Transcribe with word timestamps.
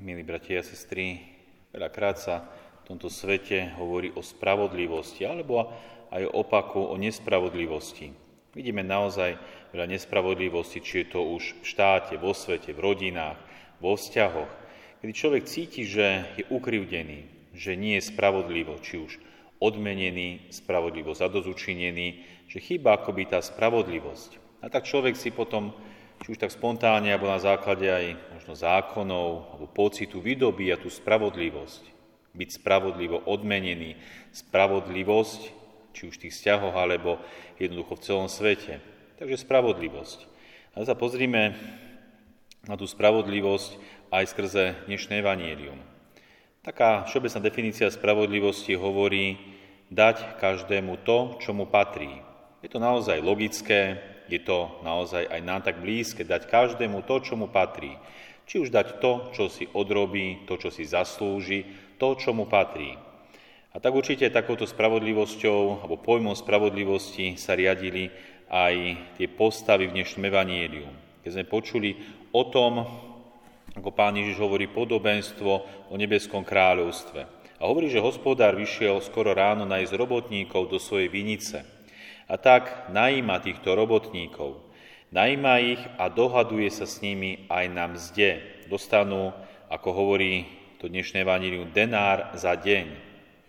Milí 0.00 0.24
bratia 0.24 0.58
a 0.58 0.64
sestry, 0.64 1.20
veľakrát 1.76 2.16
sa 2.16 2.48
v 2.80 2.96
tomto 2.96 3.12
svete 3.12 3.76
hovorí 3.76 4.08
o 4.16 4.24
spravodlivosti 4.24 5.28
alebo 5.28 5.68
aj 6.08 6.24
o 6.24 6.40
opaku 6.40 6.80
o 6.80 6.96
nespravodlivosti. 6.96 8.08
Vidíme 8.56 8.80
naozaj 8.80 9.36
veľa 9.76 9.92
nespravodlivosti, 9.92 10.80
či 10.80 11.04
je 11.04 11.12
to 11.12 11.20
už 11.36 11.52
v 11.60 11.64
štáte, 11.68 12.16
vo 12.16 12.32
svete, 12.32 12.72
v 12.72 12.80
rodinách, 12.80 13.36
vo 13.76 13.92
vzťahoch, 13.92 14.48
kedy 15.04 15.12
človek 15.12 15.44
cíti, 15.44 15.84
že 15.84 16.32
je 16.40 16.48
ukrivdený, 16.48 17.52
že 17.52 17.76
nie 17.76 18.00
je 18.00 18.08
spravodlivo, 18.08 18.80
či 18.80 19.04
už 19.04 19.20
odmenený, 19.60 20.48
spravodlivo 20.48 21.12
zadozučinený, 21.12 22.24
že 22.48 22.56
chýba 22.56 22.96
akoby 22.96 23.36
tá 23.36 23.44
spravodlivosť. 23.44 24.64
A 24.64 24.72
tak 24.72 24.88
človek 24.88 25.12
si 25.12 25.28
potom 25.28 25.76
či 26.20 26.36
už 26.36 26.38
tak 26.38 26.52
spontánne, 26.52 27.08
alebo 27.08 27.32
na 27.32 27.40
základe 27.40 27.88
aj 27.88 28.06
možno 28.36 28.52
zákonov 28.52 29.56
alebo 29.56 29.66
pocitu 29.72 30.20
vydobíja 30.20 30.76
tú 30.76 30.92
spravodlivosť. 30.92 31.82
Byť 32.36 32.48
spravodlivo 32.62 33.24
odmenený, 33.26 33.96
spravodlivosť, 34.30 35.40
či 35.96 36.02
už 36.06 36.14
v 36.20 36.22
tých 36.28 36.34
vzťahoch, 36.36 36.76
alebo 36.76 37.18
jednoducho 37.58 37.98
v 37.98 38.04
celom 38.04 38.28
svete. 38.30 38.78
Takže 39.18 39.42
spravodlivosť. 39.42 40.18
A 40.76 40.86
sa 40.86 40.94
pozrime 40.94 41.58
na 42.68 42.78
tú 42.78 42.86
spravodlivosť 42.86 43.70
aj 44.14 44.24
skrze 44.30 44.64
dnešné 44.86 45.24
evanielium. 45.24 45.80
Taká 46.60 47.08
všeobecná 47.08 47.40
definícia 47.40 47.88
spravodlivosti 47.88 48.76
hovorí 48.76 49.40
dať 49.88 50.38
každému 50.38 51.02
to, 51.02 51.40
čo 51.40 51.56
mu 51.56 51.66
patrí. 51.66 52.22
Je 52.60 52.68
to 52.68 52.76
naozaj 52.76 53.18
logické, 53.24 53.98
je 54.30 54.42
to 54.46 54.80
naozaj 54.86 55.26
aj 55.26 55.40
nám 55.42 55.60
tak 55.66 55.82
blízke, 55.82 56.22
dať 56.22 56.46
každému 56.46 57.02
to, 57.04 57.18
čo 57.20 57.34
mu 57.34 57.50
patrí. 57.50 57.98
Či 58.46 58.66
už 58.66 58.74
dať 58.74 59.02
to, 59.02 59.30
čo 59.34 59.46
si 59.46 59.66
odrobí, 59.70 60.46
to, 60.46 60.58
čo 60.58 60.70
si 60.70 60.86
zaslúži, 60.86 61.66
to, 61.98 62.18
čo 62.18 62.34
mu 62.34 62.46
patrí. 62.46 62.98
A 63.70 63.78
tak 63.78 63.94
určite 63.94 64.26
takouto 64.34 64.66
spravodlivosťou 64.66 65.86
alebo 65.86 66.02
pojmom 66.02 66.34
spravodlivosti 66.34 67.38
sa 67.38 67.54
riadili 67.54 68.10
aj 68.50 68.74
tie 69.14 69.30
postavy 69.30 69.86
v 69.86 69.94
dnešnom 69.94 70.26
evanieliu. 70.26 70.90
Keď 71.22 71.30
sme 71.30 71.44
počuli 71.46 71.94
o 72.34 72.42
tom, 72.50 72.82
ako 73.78 73.94
pán 73.94 74.18
Ježiš 74.18 74.42
hovorí 74.42 74.66
podobenstvo 74.66 75.52
o 75.86 75.94
nebeskom 75.94 76.42
kráľovstve. 76.42 77.20
A 77.60 77.68
hovorí, 77.68 77.86
že 77.92 78.02
hospodár 78.02 78.58
vyšiel 78.58 78.98
skoro 79.04 79.30
ráno 79.36 79.62
nájsť 79.68 79.92
robotníkov 79.94 80.66
do 80.66 80.82
svojej 80.82 81.06
vinice. 81.06 81.62
A 82.30 82.38
tak 82.38 82.86
najíma 82.94 83.42
týchto 83.42 83.74
robotníkov. 83.74 84.62
Najíma 85.10 85.52
ich 85.58 85.82
a 85.98 86.06
dohaduje 86.06 86.70
sa 86.70 86.86
s 86.86 87.02
nimi 87.02 87.42
aj 87.50 87.64
na 87.74 87.90
mzde. 87.90 88.38
Dostanú, 88.70 89.34
ako 89.66 89.88
hovorí 89.90 90.46
to 90.78 90.86
dnešné 90.86 91.26
evanílium, 91.26 91.74
denár 91.74 92.30
za 92.38 92.54
deň. 92.54 92.86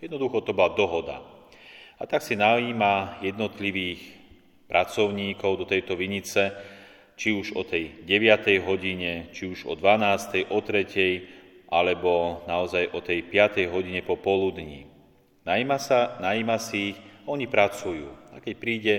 Jednoducho 0.02 0.42
to 0.42 0.50
bola 0.50 0.74
dohoda. 0.74 1.22
A 1.94 2.10
tak 2.10 2.26
si 2.26 2.34
najíma 2.34 3.22
jednotlivých 3.22 4.02
pracovníkov 4.66 5.62
do 5.62 5.66
tejto 5.70 5.94
vinice, 5.94 6.50
či 7.14 7.30
už 7.30 7.54
o 7.54 7.62
tej 7.62 8.02
9. 8.02 8.66
hodine, 8.66 9.30
či 9.30 9.46
už 9.46 9.62
o 9.70 9.78
12., 9.78 10.50
o 10.50 10.58
3., 10.58 11.70
alebo 11.70 12.42
naozaj 12.50 12.90
o 12.90 12.98
tej 12.98 13.30
5. 13.30 13.62
hodine 13.70 14.02
po 14.02 14.18
poludní. 14.18 14.90
Najíma, 15.46 15.78
sa, 15.78 16.18
najíma 16.18 16.58
si 16.58 16.92
ich, 16.92 16.98
oni 17.30 17.46
pracujú. 17.46 18.21
A 18.32 18.40
keď 18.40 18.54
príde 18.56 18.94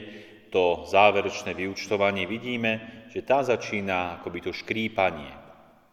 to 0.53 0.85
záverečné 0.85 1.57
vyučtovanie, 1.57 2.29
vidíme, 2.29 3.05
že 3.09 3.25
tá 3.25 3.41
začína 3.41 4.21
akoby 4.21 4.39
to 4.45 4.51
škrípanie. 4.53 5.33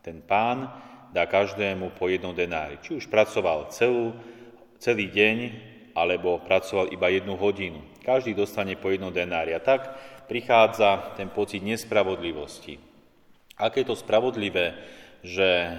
Ten 0.05 0.21
pán 0.21 0.69
dá 1.13 1.25
každému 1.25 1.97
po 1.97 2.13
jednom 2.13 2.37
denári. 2.37 2.77
Či 2.85 3.01
už 3.01 3.09
pracoval 3.09 3.73
celú, 3.73 4.13
celý 4.77 5.09
deň, 5.09 5.37
alebo 5.97 6.39
pracoval 6.45 6.93
iba 6.93 7.11
jednu 7.11 7.35
hodinu. 7.35 7.83
Každý 8.05 8.37
dostane 8.37 8.79
po 8.79 8.93
jednom 8.93 9.11
denári. 9.11 9.57
A 9.57 9.61
tak 9.61 9.91
prichádza 10.31 11.17
ten 11.19 11.29
pocit 11.33 11.65
nespravodlivosti. 11.65 12.79
Aké 13.59 13.83
je 13.83 13.93
to 13.93 13.99
spravodlivé, 13.99 14.73
že 15.21 15.77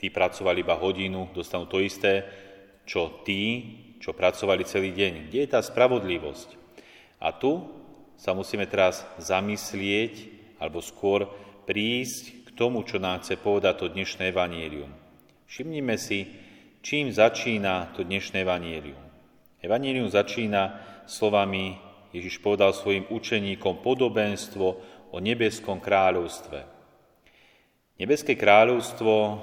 tí 0.00 0.08
pracovali 0.08 0.64
iba 0.64 0.78
hodinu, 0.78 1.28
dostanú 1.34 1.68
to 1.68 1.82
isté, 1.82 2.24
čo 2.88 3.22
tí, 3.26 3.76
čo 4.00 4.16
pracovali 4.16 4.64
celý 4.64 4.94
deň. 4.94 5.12
Kde 5.28 5.38
je 5.44 5.50
tá 5.50 5.60
spravodlivosť? 5.60 6.61
A 7.22 7.30
tu 7.30 7.62
sa 8.18 8.34
musíme 8.34 8.66
teraz 8.66 9.06
zamyslieť, 9.22 10.26
alebo 10.58 10.82
skôr 10.82 11.30
prísť 11.62 12.50
k 12.50 12.58
tomu, 12.58 12.82
čo 12.82 12.98
nám 12.98 13.22
chce 13.22 13.38
povedať 13.38 13.74
to 13.78 13.94
dnešné 13.94 14.34
evanielium. 14.34 14.90
Všimnime 15.46 15.94
si, 15.94 16.26
čím 16.82 17.14
začína 17.14 17.94
to 17.94 18.02
dnešné 18.02 18.42
evanielium. 18.42 18.98
Evanielium 19.62 20.10
začína 20.10 20.82
slovami, 21.06 21.78
Ježiš 22.10 22.42
povedal 22.42 22.74
svojim 22.74 23.06
učeníkom 23.06 23.86
podobenstvo 23.86 24.66
o 25.14 25.16
nebeskom 25.22 25.78
kráľovstve. 25.78 26.58
Nebeské 28.02 28.34
kráľovstvo 28.34 29.38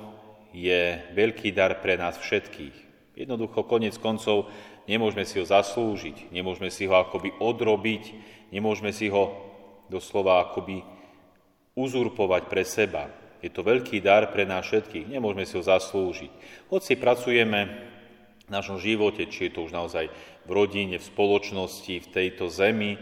je 0.52 1.00
veľký 1.16 1.56
dar 1.56 1.80
pre 1.80 1.96
nás 1.96 2.20
všetkých. 2.20 2.76
Jednoducho, 3.16 3.68
konec 3.68 3.96
koncov, 4.00 4.48
Nemôžeme 4.90 5.22
si 5.22 5.38
ho 5.38 5.46
zaslúžiť, 5.46 6.34
nemôžeme 6.34 6.74
si 6.74 6.90
ho 6.90 6.98
akoby 6.98 7.38
odrobiť, 7.38 8.04
nemôžeme 8.50 8.90
si 8.90 9.06
ho 9.14 9.38
doslova 9.86 10.50
akoby 10.50 10.82
uzurpovať 11.78 12.44
pre 12.50 12.66
seba. 12.66 13.06
Je 13.40 13.54
to 13.54 13.62
veľký 13.62 14.02
dar 14.02 14.34
pre 14.34 14.50
nás 14.50 14.66
všetkých, 14.66 15.06
nemôžeme 15.06 15.46
si 15.46 15.54
ho 15.54 15.64
zaslúžiť. 15.64 16.32
Hoci 16.74 16.98
pracujeme 16.98 17.60
v 18.50 18.50
našom 18.50 18.82
živote, 18.82 19.30
či 19.30 19.48
je 19.48 19.54
to 19.54 19.70
už 19.70 19.78
naozaj 19.78 20.10
v 20.44 20.50
rodine, 20.50 20.98
v 20.98 21.06
spoločnosti, 21.06 22.02
v 22.02 22.10
tejto 22.10 22.50
zemi, 22.50 22.98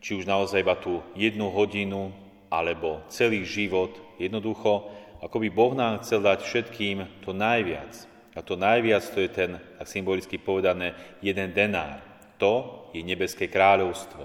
či 0.00 0.16
už 0.16 0.24
naozaj 0.24 0.64
iba 0.64 0.80
tú 0.80 1.04
jednu 1.12 1.52
hodinu, 1.52 2.08
alebo 2.48 3.04
celý 3.12 3.44
život, 3.44 3.92
jednoducho, 4.16 4.88
ako 5.20 5.36
by 5.44 5.48
Boh 5.52 5.76
nám 5.76 6.00
chcel 6.00 6.24
dať 6.24 6.40
všetkým 6.40 7.20
to 7.20 7.36
najviac. 7.36 8.08
A 8.36 8.44
to 8.44 8.54
najviac 8.54 9.04
to 9.08 9.24
je 9.24 9.30
ten, 9.30 9.50
tak 9.56 9.86
symbolicky 9.88 10.36
povedané, 10.36 10.92
jeden 11.24 11.50
denár. 11.50 12.02
To 12.38 12.86
je 12.92 13.00
nebeské 13.00 13.48
kráľovstvo. 13.48 14.22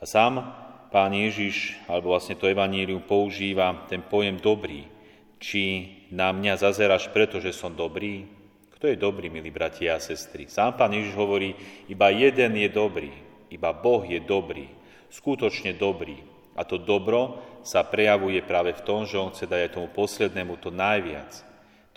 A 0.00 0.04
sám 0.04 0.44
pán 0.90 1.12
Ježiš, 1.14 1.78
alebo 1.86 2.12
vlastne 2.12 2.34
to 2.36 2.50
evanílium 2.50 3.00
používa 3.04 3.86
ten 3.86 4.02
pojem 4.02 4.36
dobrý. 4.36 4.84
Či 5.40 5.88
na 6.12 6.34
mňa 6.36 6.60
zazeráš 6.60 7.08
preto, 7.14 7.40
že 7.40 7.54
som 7.54 7.72
dobrý? 7.72 8.28
Kto 8.76 8.92
je 8.92 8.96
dobrý, 8.96 9.32
milí 9.32 9.48
bratia 9.48 9.96
a 9.96 10.02
sestry? 10.02 10.48
Sám 10.50 10.76
pán 10.76 10.92
Ježiš 10.92 11.16
hovorí, 11.16 11.56
iba 11.88 12.12
jeden 12.12 12.56
je 12.60 12.68
dobrý, 12.68 13.12
iba 13.48 13.72
Boh 13.72 14.04
je 14.04 14.20
dobrý, 14.20 14.68
skutočne 15.08 15.76
dobrý. 15.76 16.20
A 16.58 16.66
to 16.66 16.76
dobro 16.76 17.40
sa 17.64 17.86
prejavuje 17.86 18.44
práve 18.44 18.76
v 18.76 18.84
tom, 18.84 19.08
že 19.08 19.16
on 19.16 19.32
chce 19.32 19.48
dať 19.48 19.60
aj 19.64 19.74
tomu 19.80 19.88
poslednému 19.96 20.60
to 20.60 20.68
najviac– 20.68 21.30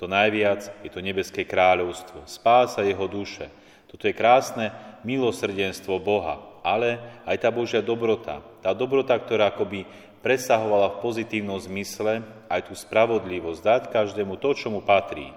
to 0.03 0.11
najviac 0.11 0.83
je 0.83 0.91
to 0.91 0.99
nebeské 0.99 1.47
kráľovstvo, 1.47 2.27
spása 2.27 2.83
jeho 2.83 3.07
duše. 3.07 3.47
Toto 3.87 4.03
je 4.03 4.11
krásne 4.11 4.75
milosrdenstvo 5.07 5.95
Boha, 6.03 6.43
ale 6.59 6.99
aj 7.23 7.39
tá 7.39 7.47
Božia 7.47 7.79
dobrota. 7.79 8.43
Tá 8.59 8.75
dobrota, 8.75 9.15
ktorá 9.15 9.55
akoby 9.55 9.87
presahovala 10.19 10.91
v 10.91 11.07
pozitívnom 11.07 11.55
zmysle 11.55 12.19
aj 12.51 12.67
tú 12.67 12.75
spravodlivosť, 12.75 13.63
dať 13.63 13.83
každému 13.95 14.35
to, 14.43 14.51
čo 14.51 14.67
mu 14.67 14.83
patrí. 14.83 15.31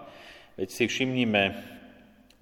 Veď 0.59 0.75
si 0.75 0.91
všimnime 0.91 1.63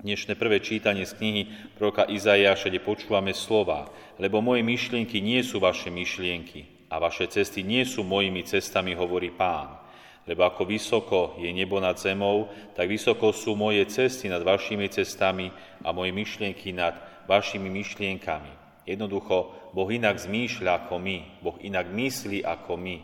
dnešné 0.00 0.32
prvé 0.40 0.64
čítanie 0.64 1.04
z 1.04 1.12
knihy 1.20 1.42
proroka 1.76 2.08
Izaiáša, 2.08 2.72
kde 2.72 2.80
počúvame 2.80 3.36
slova, 3.36 3.92
lebo 4.16 4.40
moje 4.40 4.64
myšlienky 4.64 5.20
nie 5.20 5.44
sú 5.44 5.60
vaše 5.60 5.92
myšlienky 5.92 6.88
a 6.88 6.96
vaše 6.96 7.28
cesty 7.28 7.60
nie 7.60 7.84
sú 7.84 8.00
mojimi 8.00 8.48
cestami, 8.48 8.96
hovorí 8.96 9.28
pán 9.28 9.83
lebo 10.24 10.48
ako 10.48 10.64
vysoko 10.64 11.20
je 11.36 11.52
nebo 11.52 11.76
nad 11.80 12.00
zemou, 12.00 12.48
tak 12.72 12.88
vysoko 12.88 13.32
sú 13.32 13.52
moje 13.52 13.84
cesty 13.92 14.32
nad 14.32 14.40
vašimi 14.40 14.88
cestami 14.88 15.52
a 15.84 15.92
moje 15.92 16.16
myšlienky 16.16 16.72
nad 16.72 16.96
vašimi 17.28 17.68
myšlienkami. 17.68 18.52
Jednoducho, 18.88 19.52
Boh 19.72 19.88
inak 19.88 20.20
zmýšľa 20.20 20.84
ako 20.84 20.96
my, 21.00 21.18
Boh 21.40 21.56
inak 21.60 21.88
myslí 21.88 22.44
ako 22.44 22.76
my, 22.76 22.96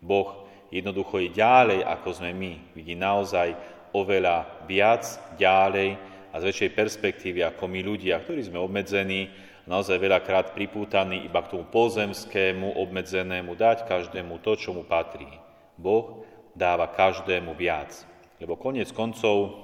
Boh 0.00 0.48
jednoducho 0.72 1.20
je 1.20 1.28
ďalej 1.32 1.80
ako 1.84 2.08
sme 2.12 2.32
my, 2.32 2.52
vidí 2.76 2.96
naozaj 2.96 3.56
oveľa 3.96 4.68
viac, 4.68 5.04
ďalej 5.40 5.96
a 6.32 6.34
z 6.40 6.46
väčšej 6.52 6.70
perspektívy 6.76 7.40
ako 7.40 7.64
my 7.68 7.80
ľudia, 7.80 8.20
ktorí 8.20 8.44
sme 8.44 8.60
obmedzení, 8.60 9.32
naozaj 9.64 9.96
veľakrát 9.96 10.52
pripútaní 10.52 11.24
iba 11.24 11.40
k 11.40 11.56
tomu 11.56 11.64
pozemskému, 11.68 12.76
obmedzenému, 12.76 13.56
dať 13.56 13.88
každému 13.88 14.40
to, 14.44 14.52
čo 14.56 14.76
mu 14.76 14.84
patrí. 14.84 15.28
Boh 15.76 16.24
dáva 16.56 16.88
každému 16.88 17.52
viac. 17.52 17.92
Lebo 18.40 18.56
konec 18.56 18.88
koncov, 18.96 19.62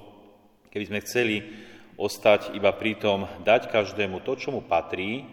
keby 0.69 0.85
sme 0.87 1.03
chceli 1.03 1.35
ostať 1.97 2.53
iba 2.53 2.69
pri 2.73 2.97
tom, 2.97 3.25
dať 3.41 3.73
každému 3.73 4.21
to, 4.21 4.37
čo 4.37 4.53
mu 4.53 4.61
patrí, 4.61 5.25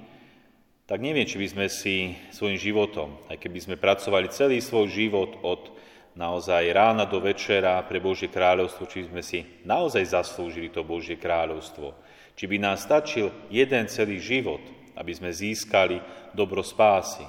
tak 0.89 0.99
neviem, 0.99 1.29
či 1.29 1.39
by 1.39 1.47
sme 1.47 1.67
si 1.71 2.19
svojim 2.35 2.59
životom, 2.59 3.15
aj 3.31 3.39
keby 3.39 3.63
sme 3.63 3.77
pracovali 3.79 4.27
celý 4.35 4.59
svoj 4.59 4.91
život 4.91 5.39
od 5.47 5.71
naozaj 6.19 6.67
rána 6.75 7.07
do 7.07 7.23
večera 7.23 7.79
pre 7.87 8.03
Božie 8.03 8.27
kráľovstvo, 8.27 8.91
či 8.91 9.07
sme 9.07 9.23
si 9.23 9.47
naozaj 9.63 10.11
zaslúžili 10.11 10.67
to 10.75 10.83
Božie 10.83 11.15
kráľovstvo. 11.15 11.95
Či 12.35 12.45
by 12.51 12.57
nás 12.59 12.83
stačil 12.83 13.31
jeden 13.53 13.87
celý 13.87 14.19
život, 14.19 14.61
aby 14.99 15.13
sme 15.15 15.31
získali 15.31 16.03
dobro 16.35 16.67
spásy. 16.67 17.23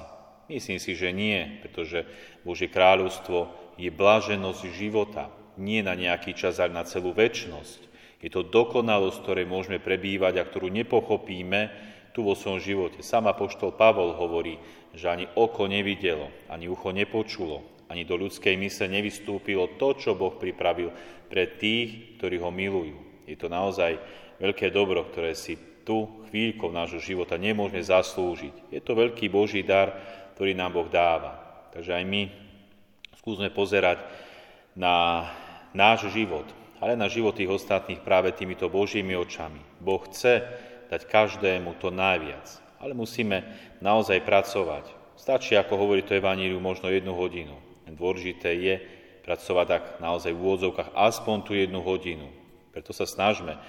Myslím 0.52 0.76
si, 0.76 0.92
že 0.92 1.08
nie, 1.16 1.64
pretože 1.64 2.04
Božie 2.44 2.68
kráľovstvo 2.68 3.48
je 3.80 3.88
blaženosť 3.88 4.68
života, 4.76 5.32
nie 5.56 5.80
na 5.80 5.96
nejaký 5.96 6.36
čas, 6.36 6.60
ale 6.60 6.76
na 6.76 6.84
celú 6.84 7.16
väčnosť. 7.16 7.88
Je 8.20 8.28
to 8.28 8.44
dokonalosť, 8.44 9.18
ktorej 9.24 9.46
môžeme 9.48 9.80
prebývať 9.80 10.38
a 10.38 10.46
ktorú 10.46 10.68
nepochopíme 10.68 11.72
tu 12.12 12.22
vo 12.22 12.36
svojom 12.36 12.60
živote. 12.60 13.00
Sama 13.00 13.32
poštol 13.32 13.72
Pavol 13.72 14.12
hovorí, 14.12 14.60
že 14.92 15.08
ani 15.08 15.24
oko 15.32 15.64
nevidelo, 15.64 16.28
ani 16.52 16.68
ucho 16.68 16.92
nepočulo, 16.92 17.88
ani 17.88 18.04
do 18.04 18.20
ľudskej 18.20 18.54
mysle 18.60 18.86
nevystúpilo 18.92 19.80
to, 19.80 19.96
čo 19.96 20.12
Boh 20.12 20.36
pripravil 20.36 20.92
pre 21.32 21.48
tých, 21.48 22.20
ktorí 22.20 22.36
ho 22.38 22.52
milujú. 22.52 23.24
Je 23.24 23.36
to 23.40 23.48
naozaj 23.48 23.96
veľké 24.36 24.68
dobro, 24.68 25.08
ktoré 25.08 25.32
si 25.32 25.56
tu 25.82 26.22
chvíľkou 26.30 26.70
nášho 26.70 27.02
života 27.02 27.34
nemôžeme 27.34 27.82
zaslúžiť. 27.82 28.70
Je 28.70 28.80
to 28.80 28.94
veľký 28.94 29.26
Boží 29.26 29.66
dar, 29.66 29.98
ktorý 30.34 30.56
nám 30.56 30.76
Boh 30.76 30.88
dáva. 30.88 31.38
Takže 31.72 31.96
aj 31.96 32.04
my 32.04 32.22
skúsme 33.20 33.48
pozerať 33.54 34.02
na 34.74 35.28
náš 35.76 36.08
život, 36.12 36.44
ale 36.82 36.98
na 36.98 37.08
život 37.08 37.36
tých 37.36 37.48
ostatných 37.48 38.02
práve 38.02 38.32
týmito 38.34 38.68
Božími 38.68 39.16
očami. 39.16 39.60
Boh 39.80 40.00
chce 40.08 40.44
dať 40.92 41.08
každému 41.08 41.80
to 41.80 41.88
najviac, 41.88 42.44
ale 42.82 42.92
musíme 42.92 43.44
naozaj 43.80 44.20
pracovať. 44.26 44.84
Stačí, 45.16 45.54
ako 45.54 45.78
hovorí 45.78 46.02
to 46.02 46.18
Evaníliu, 46.18 46.58
možno 46.58 46.90
jednu 46.90 47.14
hodinu. 47.14 47.56
Dôležité 47.92 48.56
je 48.56 48.74
pracovať 49.22 49.66
tak 49.68 49.84
naozaj 50.02 50.34
v 50.34 50.42
úvodzovkách 50.42 50.96
aspoň 50.96 51.36
tú 51.46 51.52
jednu 51.54 51.84
hodinu. 51.84 52.26
Preto 52.74 52.90
sa 52.90 53.06
snažme 53.06 53.60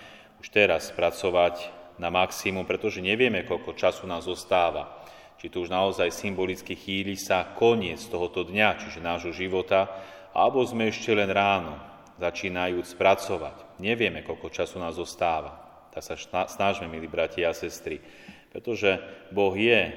už 0.42 0.50
teraz 0.50 0.90
pracovať 0.96 1.70
na 2.02 2.10
maximum, 2.10 2.66
pretože 2.66 3.04
nevieme, 3.04 3.46
koľko 3.46 3.78
času 3.78 4.10
nám 4.10 4.26
zostáva. 4.26 5.06
Či 5.42 5.52
to 5.52 5.64
už 5.64 5.70
naozaj 5.74 6.10
symbolicky 6.14 6.78
chýli 6.78 7.20
sa 7.20 7.56
koniec 7.56 8.00
tohoto 8.08 8.48
dňa, 8.48 8.80
čiže 8.80 9.04
nášho 9.04 9.36
života, 9.36 9.92
alebo 10.32 10.64
sme 10.64 10.90
ešte 10.90 11.14
len 11.14 11.30
ráno, 11.30 11.78
začínajúc 12.18 12.96
pracovať. 12.96 13.82
Nevieme, 13.82 14.22
koľko 14.22 14.54
času 14.54 14.80
nás 14.80 14.96
zostáva. 14.96 15.60
Tak 15.94 16.02
sa 16.02 16.16
snažme, 16.50 16.90
milí 16.90 17.06
bratia 17.06 17.54
a 17.54 17.58
sestry, 17.58 18.02
pretože 18.50 18.98
Boh 19.30 19.54
je 19.54 19.94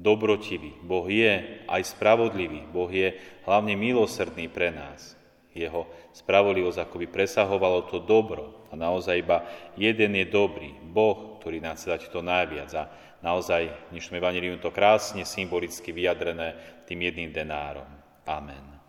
dobrotivý, 0.00 0.80
Boh 0.80 1.04
je 1.08 1.60
aj 1.68 1.92
spravodlivý, 1.92 2.64
Boh 2.72 2.88
je 2.88 3.16
hlavne 3.44 3.76
milosrdný 3.76 4.48
pre 4.48 4.72
nás. 4.72 5.19
Jeho 5.50 5.90
spravodlivosť 6.14 6.86
akoby 6.86 7.10
presahovalo 7.10 7.90
to 7.90 7.98
dobro 7.98 8.70
a 8.70 8.78
naozaj 8.78 9.18
iba 9.18 9.42
jeden 9.74 10.14
je 10.14 10.26
dobrý, 10.30 10.70
Boh, 10.78 11.42
ktorý 11.42 11.58
nám 11.58 11.74
chce 11.74 11.86
dať 11.90 12.02
to 12.08 12.22
najviac 12.22 12.70
a 12.78 12.86
naozaj 13.20 13.66
v 13.66 13.98
dnešnom 13.98 14.18
evaníliu 14.22 14.56
to 14.62 14.70
krásne 14.70 15.26
symbolicky 15.26 15.90
vyjadrené 15.90 16.54
tým 16.86 17.02
jedným 17.02 17.34
denárom. 17.34 17.86
Amen. 18.30 18.79